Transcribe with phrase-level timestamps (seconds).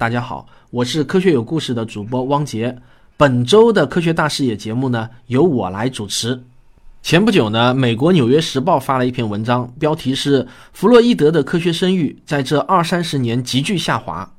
[0.00, 2.74] 大家好，我是科学有故事的主播汪杰。
[3.18, 6.42] 本周的科学大视野节目呢，由我来主持。
[7.02, 14.32] 前不久呢，美国《纽约时报》发了一篇文章，标题是“弗洛伊德的科学声誉在这二三十年急剧下滑”。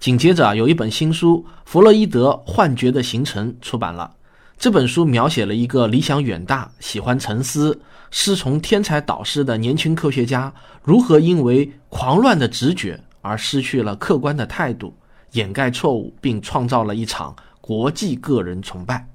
[0.00, 4.10] 紧接着，有一本新书《弗洛伊德幻觉的形成》出版了。
[4.58, 10.52] 这本书描写了一个理想远大、喜欢沉思、师从天才导师的年轻科学家，
[10.82, 14.92] 如何因为狂乱的直觉而失去了客观的态度，
[15.34, 19.06] 掩盖错误，并创造了一场国际个人崇拜。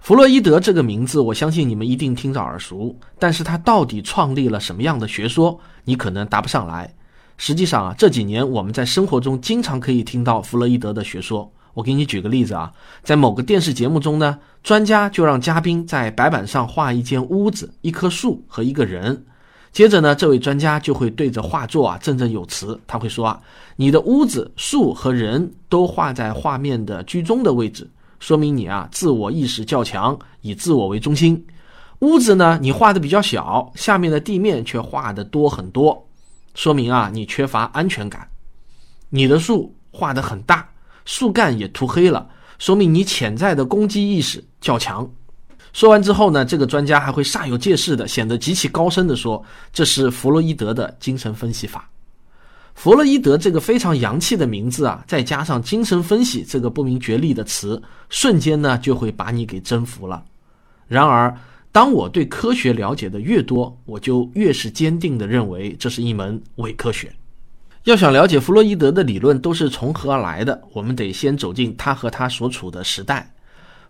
[0.00, 6.94] 弗洛伊德这个名字，我相信你们一定听着耳熟，但是他到底创立了什么样的学说，你可能答不上来。
[7.36, 11.52] 实际上啊，这几年我们在生活中经常可以听到弗洛伊德的学说。
[11.74, 12.72] 我给你举个例子啊，
[13.04, 19.24] 在某个电视节目中呢，专家就让嘉宾在白板上画一间屋子、一棵树和一个人，
[19.78, 23.40] 接着呢，这位专家就会对着画作啊振振有词，他会说啊，
[23.76, 31.46] 你的屋子、树和人都画在画面的居中的位置，说明你啊自我意识较强，以自我为中心。
[32.00, 36.08] 屋子呢，你画的比较小，下面的地面却画的多很多，
[36.56, 38.28] 说明啊你缺乏安全感。
[39.10, 40.68] 你的树画的很大。
[41.04, 45.08] 树干也涂黑了，说明你潜在的攻击意识较强。
[45.72, 51.88] 说完之后呢，这个专家还会煞有介事的，显得极其高深的说：“这是弗洛伊德的精神分析法。”
[52.74, 60.24] 弗洛伊德这个非常洋气的名字啊，再加上精神分析这个不明觉厉的词，瞬间呢就会把你给征服了。
[60.86, 61.36] 然而，
[61.72, 67.12] 当我对科学了解的越多，我就越是坚定的认为这是一门伪科学。
[67.84, 73.34] 要想了解弗洛伊德的理论都是从何而来的，我们得先走进他和他所处的时代。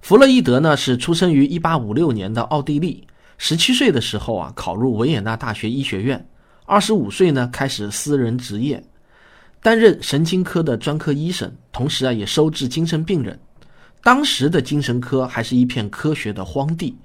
[0.01, 6.27] 弗洛伊德呢是出生于1856年的奥地利，十七岁的时候啊考入维也纳大学医学院，
[6.65, 8.83] 二十五岁呢开始私人执业，
[9.61, 13.39] 担任神经科的专科医生，同时啊也收治精神病人。
[14.03, 16.97] 当时的精神科还是一片科学的荒地，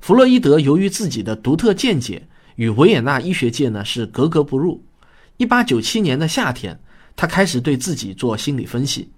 [0.00, 4.82] 弗洛伊德由于自己的独特见解，与维也纳医学界呢是格格不入。
[5.36, 6.78] 一八九七年的夏天，
[7.16, 9.10] 他开始对自己做心理分析，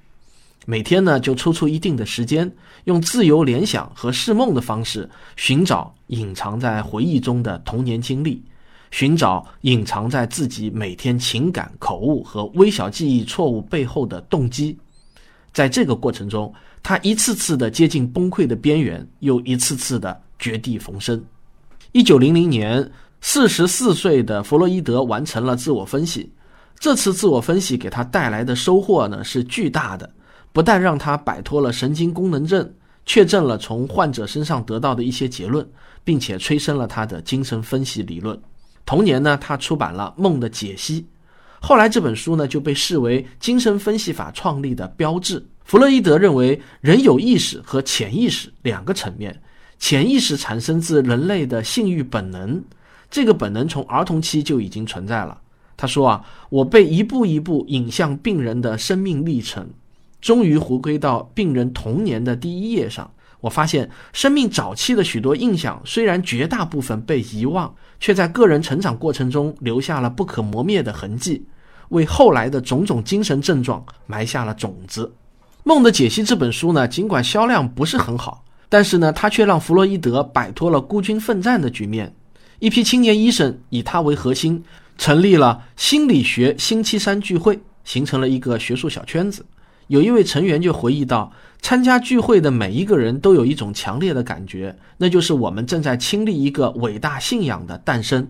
[0.70, 2.52] 每天呢就抽出一定的时间，
[2.84, 8.44] 用自由联想和释梦的方式寻找隐藏在回忆中的童年经历，
[8.90, 14.76] 寻找隐藏在自己每天情感口误和微小记忆错误背后的动机。
[15.54, 16.52] 在这个过程中，
[16.82, 21.24] 他一次次的接近崩溃的边缘，又一次次的绝地逢生。
[21.92, 22.86] 一九零零年。
[23.20, 26.30] 四十四岁的弗洛伊德完成了自我分析，
[26.78, 30.08] 这次自我分析给他带来的收获呢是巨大的，
[30.52, 32.68] 不但让他摆脱了神经功能症，
[33.06, 35.66] 确证了从患者身上得到的一些结论，
[36.04, 38.38] 并且催生了他的精神分析理论。
[38.84, 41.02] 同年呢，他出版了《梦的解析》，
[41.60, 45.44] 后来这本书呢就被视为精神分析法创立的标志。
[45.64, 49.38] 弗洛伊德认为，人有意识和潜意识两个层面，
[49.78, 52.62] 潜意识产生自人类的性欲本能。
[53.10, 55.38] 这个本能从儿童期就已经存在了。
[55.76, 59.68] 他说啊，我被一步一步引向病人的生命历程，
[60.20, 63.10] 终于回归到病人童年的第一页上。
[63.40, 71.46] 我发现生命早期的许多印象，虽然绝大部分被遗忘，却在个人成长过程中留下了不可磨灭的痕迹，
[71.90, 75.06] 为后来的种种精神症状埋下了种子。
[75.62, 82.12] 《梦的解析》这本书呢，尽管销量不是很好，但是呢，它却让弗洛伊德摆脱了孤军奋战的局面。
[82.58, 84.64] 一批青年医生以他为核心，
[84.96, 89.46] 成立了心理学星期三聚会，形成了一个学术小圈子。
[89.88, 98.28] 有一位成员就回忆到，参加聚会的每一个人都有一种强烈的感觉，那就是我们正在亲历一个伟大信仰的诞生。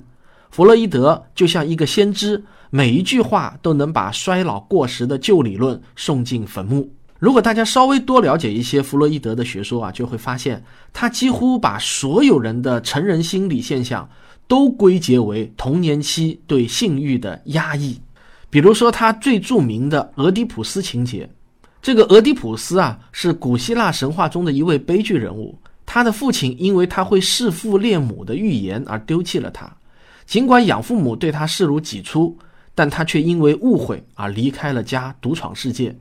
[0.50, 6.90] 弗洛伊德就像一个先知，每一句话都能把衰老过时的旧理论送进坟墓。
[7.18, 14.08] 如果大家稍微多了解一些弗洛伊德的学说啊，就会发现他几乎把所有人的成人心理现象
[14.46, 18.00] 都归结为童年期对性欲的压抑。
[18.48, 21.28] 比如说，他最著名的俄狄浦斯情节。
[21.80, 25.58] 这个俄狄浦斯啊，是古希腊神话中的一位悲剧人物。
[25.86, 29.70] 他的父亲因为他会弑父恋母的预言而丢弃了他。
[30.26, 32.36] 尽管养父母对他视如己出，
[32.74, 35.96] 但他却因为误会而离开了家，独闯世界。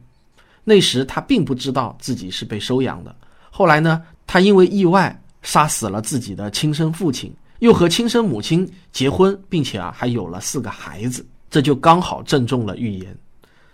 [0.66, 3.16] 那时他并不知道自己是被收养的。
[3.50, 11.26] 后来呢，他因为意外杀死了自己的亲生父亲，又和亲生母亲结婚，并且啊还有了四个孩子。
[11.50, 13.18] 这就刚好正中了预言。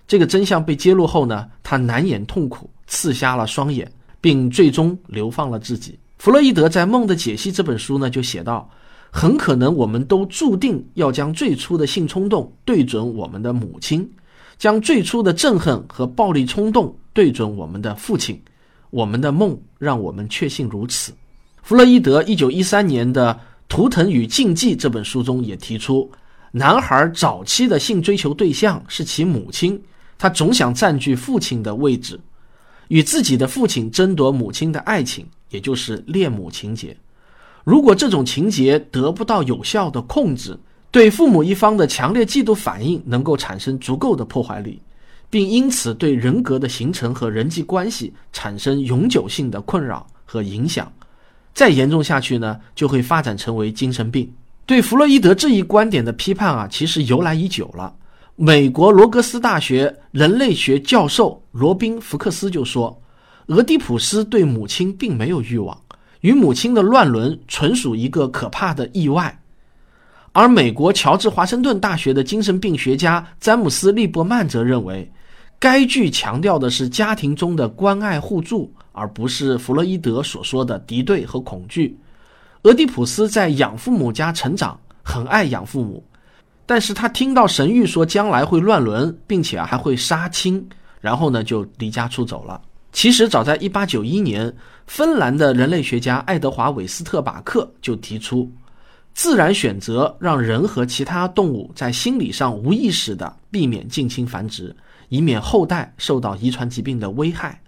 [0.07, 5.97] 这个真相被揭露后呢，他难掩痛苦，刺瞎了双眼，并最终流放了自己。
[6.17, 8.69] 弗洛伊德在《梦的解析》这本书呢，就写道：
[9.11, 14.09] 很可能我们都注定要将最初的性冲动对准我们的母亲。
[14.59, 18.39] 将最初的憎恨和暴力冲动对准我们的父亲，
[18.91, 21.11] 我们的梦让我们确信如此。
[21.63, 23.33] 弗洛伊德一九一三年的
[23.67, 26.09] 《图腾与禁忌》这本书中也提出，
[26.51, 29.81] 男孩早期的性追求对象是其母亲，
[30.23, 32.17] 他总想占据父亲的位置，
[32.87, 36.95] 与自己的父亲争夺母亲的爱情，也就是恋母情节。
[37.65, 40.57] 如果这种情节得不到有效的控制，
[40.91, 44.79] 对父母一方的强烈嫉妒反应能够产生足够的破坏力，
[45.29, 50.89] 并因此对人格的形成和人际关系产生永久性的困扰和影响。
[51.53, 54.31] 再严重下去呢，就会发展成为精神病。
[54.65, 57.93] 对弗洛伊德这一观点的批判啊，其实由来已久了。
[58.45, 63.01] 美国罗格斯大学人类学教授罗宾·福克斯就说
[63.47, 65.79] ：“俄狄浦斯对母亲并没有欲望，
[66.19, 69.41] 与母亲的乱伦纯属一个可怕的意外。”
[70.33, 75.09] 而美国乔治华盛顿大学的精神病学家詹姆斯利伯曼则认为，
[75.57, 81.97] 该剧强调的是家庭中的关爱互助，而不是弗洛伊德所说的敌对和恐惧。
[82.63, 86.03] 俄狄浦斯在养父母家成长，很爱养父母，
[86.65, 90.65] 但是他听到神谕说将来会乱伦，并且还会杀亲，
[91.01, 92.61] 然后呢就离家出走了。
[92.91, 94.55] 其实早在1891年，
[94.87, 98.51] 芬兰的人类学家爱德华韦斯特巴克就提出。
[99.13, 104.75] 自然选择让人和其他动物在心理上无意识地避免近亲繁殖，
[105.09, 107.61] 以免后代受到遗传疾病的危害。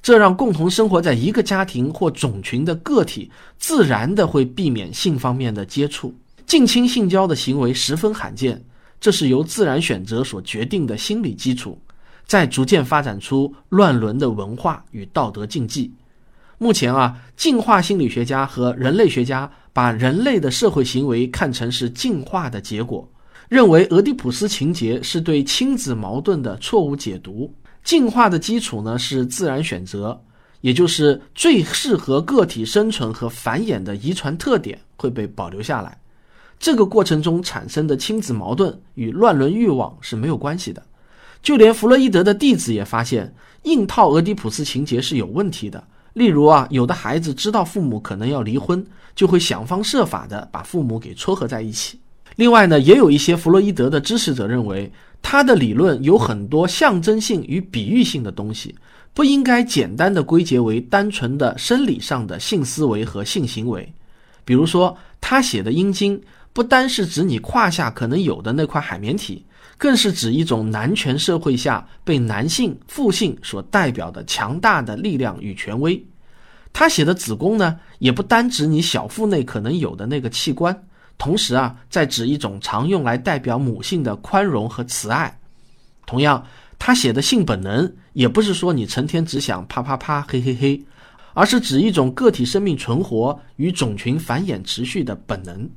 [0.00, 6.14] 这让共同生活在一个家庭或种群的个体自然地会避免性方面的接触。
[6.48, 8.60] 近亲性交的行为十分罕见，
[8.98, 11.80] 这是由自然选择所决定的心理基础，
[12.26, 15.92] 在逐渐发展出乱伦的文化与道德禁忌。
[16.56, 19.48] 目前啊，进化心理学家和人类学家。
[19.70, 23.08] 把人类的社会行为看成是进化的结果，
[23.48, 27.54] 认为俄狄浦斯情节是对亲子矛盾的错误解读。
[27.84, 30.20] 进化的基础呢是自然选择，
[30.62, 35.96] 也就是最适合个体生存和繁衍的遗传特点会被保留下来。
[36.58, 40.82] 这个过程中产生的亲子矛盾与乱伦欲望是没有关系的。
[41.42, 43.32] 就连弗洛伊德的弟子也发现，
[43.62, 45.82] 硬套俄狄浦斯情节是有问题的。
[46.14, 48.84] 例如啊，有的孩子知道父母可能要离婚，
[49.14, 51.98] 就会想方设法的把父母给撮合在一起。
[52.34, 54.90] 另外呢，也有一些弗洛伊德的支持者认为，
[55.22, 58.74] 他的理论有很多象征性与比喻性的东西，
[59.14, 63.92] 不应该简单的归结为单纯的生理上的性思维和性行为。
[64.44, 66.20] 比如说，他写的阴茎
[66.58, 69.46] 不单是指你胯下可能有的那块海绵体。
[69.76, 76.04] 更是指一种男权社会下被男性父性所代表的强大的力量与权威。
[76.72, 80.76] 他写的子宫呢，也不单指你小腹内可能有的那个器官，
[81.16, 85.38] 同时啊，在指一种常用来代表母性的宽容和慈爱。
[86.06, 86.44] 同样，
[86.76, 90.84] 他写的性本能，也不是说你成天只想啪啪啪嘿嘿嘿，
[91.34, 95.70] 而是指一种个体生命存活与种群繁衍持续的本能。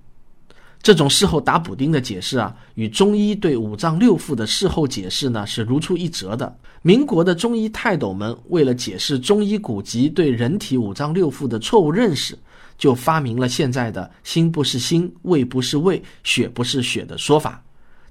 [0.82, 6.56] 这种事后打补丁的解释啊，与中医对五脏六腑的事后解释呢是如出一辙的。
[6.82, 12.36] 民国的中医泰斗们为了解释中医古籍对人体五脏六腑的错误认识，
[12.80, 17.62] 就发明了现在的心不是心、胃不是胃、血不是血的说法。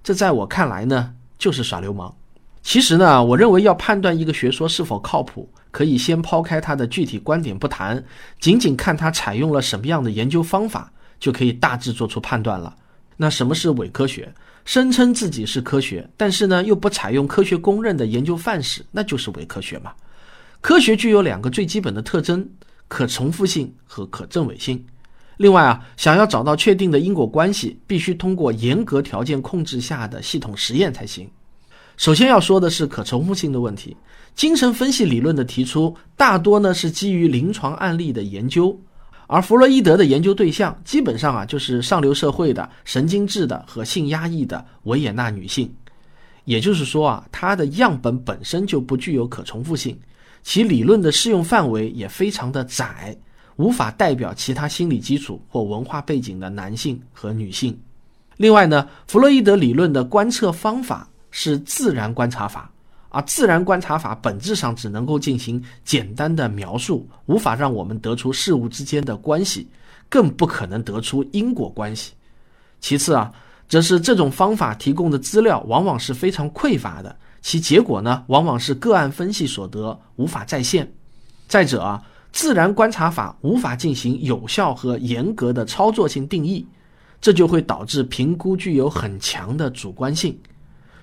[0.05, 2.15] 这在我看来呢，就是耍流氓。
[2.63, 8.01] 其实呢，我认为要判断一个学说是否靠谱，可以先抛开它的具体观点不谈，
[8.39, 10.93] 仅仅看它采用了什么样的研究方法。
[11.21, 12.75] 就可以大致做出判断了。
[13.17, 14.33] 那什么是伪科学？
[14.65, 19.93] 声称自己是科学，但是呢又不采用科学公认的研究范式，那就是伪科学嘛。
[20.61, 22.47] 科学具有两个最基本的特征：
[22.89, 24.85] 可重复性和可证伪性。
[25.39, 31.29] 另外啊，想要找到确定的因果关系，必须通过严格条件控制下的系统实验才行。
[31.97, 33.97] 首先要说的是可重复性的问题。
[34.35, 38.79] 精神分析理论的提出，大多呢是基于临床案例的研究。
[39.33, 45.73] 而弗洛伊德的研究对象基本上啊，就是上流社会的神经质的和性压抑的维也纳女性，
[46.45, 49.97] 也就是说啊，他的样本本身就不具有可重复性，
[50.43, 53.17] 其理论的适用范围也非常的窄，
[53.55, 57.79] 无法代表其他心理基础或文化背景的男性和女性。
[58.37, 62.69] 另外呢，弗洛伊德理论的观测方法是自然观察法。
[63.13, 69.69] 而自然观察法本质上只能够进行简单的描述，无法让我们得出事物之间的关系，
[70.09, 72.13] 更不可能得出因果关系。
[72.81, 73.33] 其次啊，
[73.69, 80.91] 则是这种方法提供的资料往往是非常匮乏的，其结果呢，往往是个案分析所得，无法再现。
[81.49, 82.01] 再者啊，
[82.31, 86.65] 自然观察法无法进行有效和严格的操作性定义，
[87.21, 90.39] 这就会导致评估具有很强的主观性。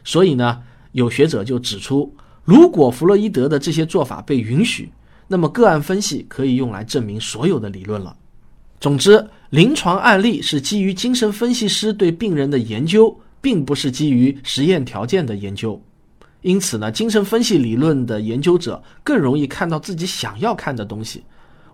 [0.05, 0.63] 所以呢。
[0.97, 2.11] 有学者就指出，
[2.43, 4.91] 如果弗洛伊德的这些做法被允许，
[5.27, 8.17] 那么个案分析可以用来证明所有的理论了。
[8.79, 15.79] 总之，临床案例是基于精神分析师对病人的研究，并不是基于实验条件的研究。
[16.41, 21.23] 因此呢，精神分析理论的研究者更容易看到自己想要看的东西，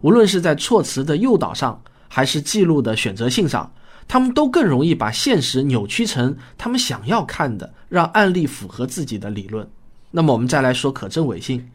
[0.01, 3.71] 无论是在措辞的诱导上，还是记录的选择性上，
[4.07, 9.67] 他们都更容易把现实扭曲成他们想要看的，让案例符合自己的理论。
[10.11, 11.67] 那么，我们再来说可证伪性，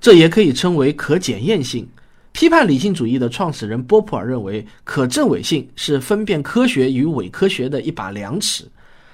[0.00, 1.88] 这也可以称为可检验性。
[2.32, 8.68] 批判理性主义的创始人波普尔认为，可证伪性是分辨科学与伪科学的一把量尺。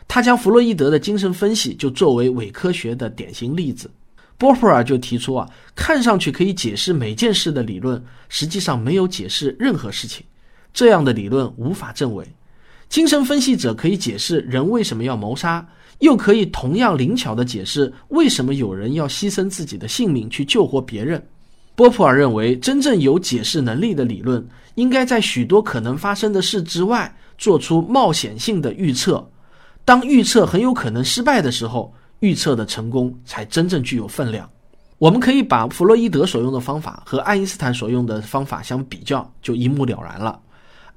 [0.08, 3.90] 他将弗洛伊德的精神分析就作为伪科学的典型例子。
[4.38, 10.24] 波普尔就提出啊，看上去可以解释每件事的理论，实际上没有解释任何事情。
[10.72, 12.26] 这样的理论无法证伪。
[12.90, 15.64] 精神分析者可以解释人为什么要谋杀，
[16.00, 21.24] 又可以同样灵巧地解释为什么有人要牺牲自己的性命去救活别人。
[21.76, 24.44] 波普尔认为，真正有解释能力的理论，
[24.74, 29.24] 应该在许多可能发生的事之外，做出冒险性的预测。
[29.84, 34.50] 当预测很有可能失败的时候，预测的成功才真正具有分量。
[34.98, 40.38] 我们可以把弗洛伊德所用的方法和爱因斯坦所用的方法相比较，就一目了然了。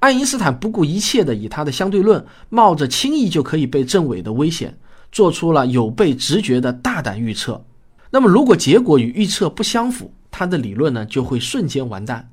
[0.04, 4.76] 爱因斯坦不顾一切地以他的相对论，冒着轻易就可以被证伪的危险，
[5.10, 7.64] 做出了有悖直觉的大胆预测。
[8.10, 12.28] 那么，如果结果与预测不相符，他的理论呢就会瞬间完蛋。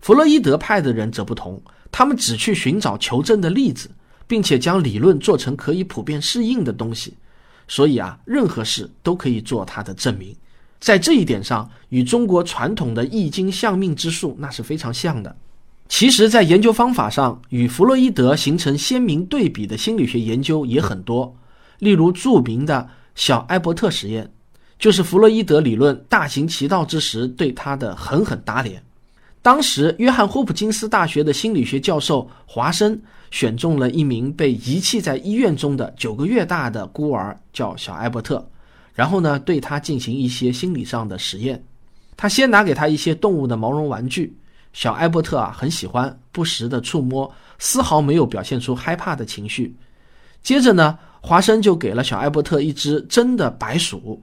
[0.00, 3.90] 弗洛伊德派的人则不同，他们只去寻找求证的例子。
[4.30, 7.14] 并且将理论做成可以普遍适应的东西，
[7.66, 10.32] 所以啊，任何事都可以做它的证明。
[10.78, 15.36] 在这一点上，与中国传统的易经相命之术那是非常像的。
[15.90, 21.36] 其实，在研究方法上，与弗洛伊德形成鲜明对比的心理学研究也很多。
[21.80, 24.30] 例如，著名的小艾伯特实验，
[24.78, 28.80] 就是弗洛伊德理论大行其道之时对他的狠狠打脸。
[29.42, 32.98] 当时，约翰霍普金斯大学的心理学教授华生。
[33.32, 38.44] 选中了一名被遗弃在医院中的九个月大的孤儿，叫小艾伯特，
[38.92, 41.62] 然后呢，对他进行一些心理上的实验。
[42.16, 44.34] 他先拿给他一些动物的毛绒玩具，
[44.72, 49.76] 小艾伯特啊很喜欢，不时的触摸，丝毫没有表现出害怕的情绪。
[50.42, 54.22] 接着呢，华生就给了小艾伯特一只真的白鼠。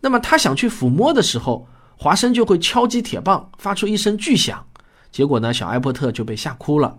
[0.00, 4.64] 那么他想去抚摸的时候，华生就会敲击铁棒，发出一声巨响，
[5.12, 6.98] 结果呢，小艾伯特就被吓哭了。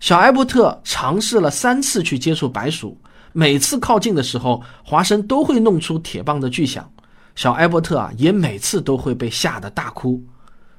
[0.00, 3.00] 小艾伯特尝试了三次去接触白鼠，
[3.32, 6.90] 每次靠近的时候，华生都会弄出铁棒的巨响。
[7.34, 10.22] 小艾伯特啊，也每次都会被吓得大哭。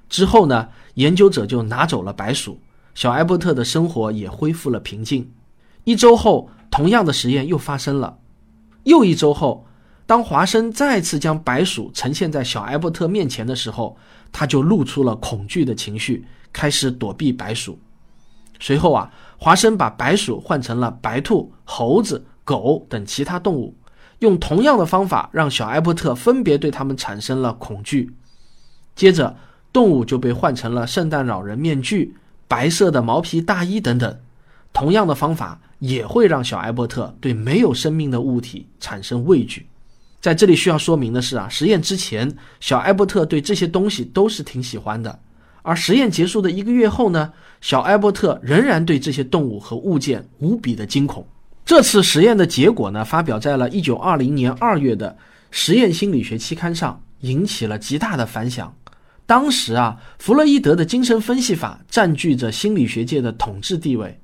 [0.10, 2.60] 之后呢，研究者就拿走了白鼠，
[2.94, 5.32] 小艾伯特的生活也恢复了平静。
[5.84, 8.18] 一周后，同样的实验又发生了。
[8.84, 9.66] 又一周后，
[10.06, 13.98] 当华生再次将白鼠呈现在小艾伯特面前的时候，
[14.32, 17.80] 他就露出了恐惧的情绪，开始躲避白鼠。
[18.60, 23.76] 随后啊，华生把白鼠换成了白兔、猴子、狗等其他动物，
[24.20, 28.14] 用同样的方法让小艾伯特分别对他们产生了恐惧。
[28.96, 29.36] 接着，
[29.76, 32.16] 动物就被换成了圣诞老人面具、
[32.48, 34.18] 白色的毛皮大衣等等。
[34.72, 39.68] 同样的方法也会让小艾伯特对没有生命的物体产生畏惧。
[40.22, 45.20] 在这里需要说明的是啊，实验之前，小艾伯特对这些东西都是挺喜欢的。
[45.62, 51.28] 而实验结束的一个月后呢，小艾伯特仍然对这些动物和物件无比的惊恐。
[51.66, 55.10] 这次实验的结果呢，发表在了1920年2月的
[55.52, 58.74] 《实验心理学》期刊上，引起了极大的反响。
[59.26, 64.20] 当时啊，弗洛伊德的精神分析法占据着心理学界的统治地位。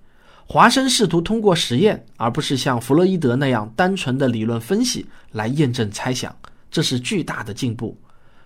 [0.46, 6.36] 华生试图通过实验，而不是像弗洛伊德那样单纯的理论分析来验证猜想，
[6.70, 7.98] 这是巨大的进步。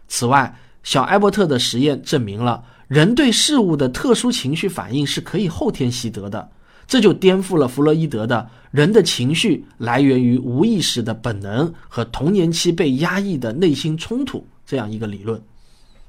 [0.07, 2.63] 此外，小艾伯特的实验证明了。
[2.87, 6.51] 人对事物的特殊情绪反应是可以后天习得的，
[6.85, 15.41] 这就颠覆了弗洛伊德的人的情绪来源于无意识的本能和童年期被压抑的内心冲突这样一个理论。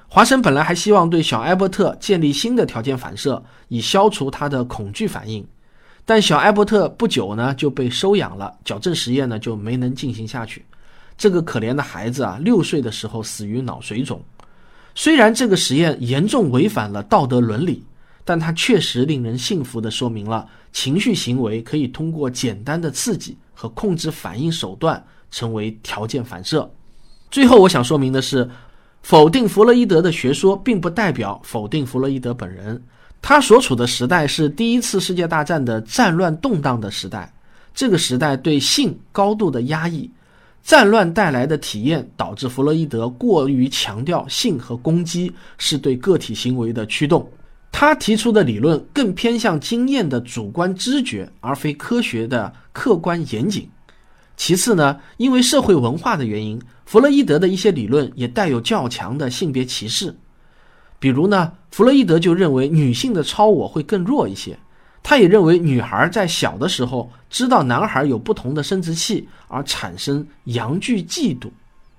[0.09, 5.45] 华生本来还希望对小艾伯特建立新的条件反射，以消除他的恐惧反应，
[6.05, 10.65] 但小艾伯特不久呢就被收养了，矫正实验呢就没能进行下去。
[11.17, 14.21] 这个可怜的孩子啊，六岁的时候死于脑水肿。
[14.95, 17.83] 虽然这个实验严重违反了道德伦理，
[18.23, 26.67] 但它确实令人信服地说明了情绪行为可以通过简单的刺激和控制反应手段成为条件反射。
[27.29, 28.49] 最后，我想说明的是，
[29.07, 32.83] 否定弗洛伊德的学说，并不代表否定弗洛伊德本人。
[33.21, 37.33] 他所处的时代是第一次世界大战的战乱动荡的时代，
[37.73, 40.11] 这个时代对性高度的压抑。
[40.61, 47.25] 战乱带来的体验导致弗洛伊德过于强调性和攻击是对个体行为的驱动。
[47.71, 53.69] 他提出的理论更偏向经验的主观知觉，而非科学的客观严谨。
[54.37, 60.15] 其次呢，因为社会文化的原因，弗洛伊德的一些理论也带有较强的性别歧视。
[60.99, 64.57] 比如呢，弗洛伊德就认为女性的超我会更弱一些。
[65.03, 71.49] 他也认为，女孩在小的时候知道男孩有不同的生殖器而产生阳具嫉妒，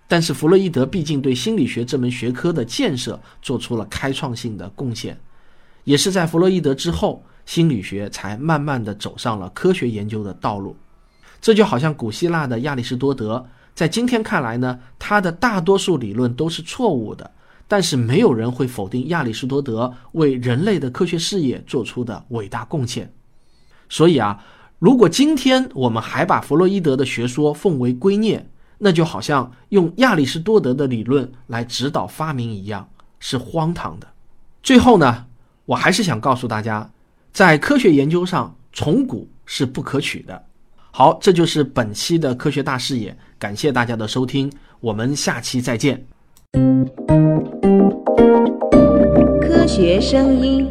[0.06, 5.18] 但是弗洛伊德毕竟对心理学这门学科的建设做出了开创性的贡献，
[5.84, 10.76] 也是在弗洛伊德之后，心理学才慢慢的走上了科学研究的道路。
[11.40, 17.30] 这就好像古希腊的亚里士多德，在今天看来呢，他的大多数理论都是错误的。
[17.70, 23.12] 但是没有人会否定亚里士多德为人类的科学事业做出的伟大贡献。
[23.90, 24.42] 所以啊，
[24.78, 28.40] 如果今天我们还把弗洛伊德的学说奉为圭臬，
[28.78, 32.88] 那就好像用亚里士多德的理论来指导发明一样，
[33.20, 34.08] 是荒唐的。
[34.62, 35.26] 最后呢，
[35.66, 36.90] 我还是想告诉大家，
[37.34, 40.42] 在科学研究上，从古是不可取的。
[40.90, 46.04] 好，这就是本期的科学大视野，感谢大家的收听，我们下期再见。
[49.40, 50.66] 科学声音。